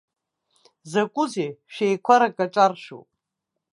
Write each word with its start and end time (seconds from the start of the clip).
Закәызеи, 0.91 1.51
шәеиқәарак 1.73 2.35
аҿаршәуп. 2.45 3.07